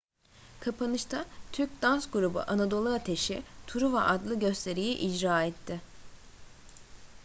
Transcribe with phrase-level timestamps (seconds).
[0.59, 5.81] kapanışta türk dans grubu anadolu ateşi truva adlı gösteriyi icra etti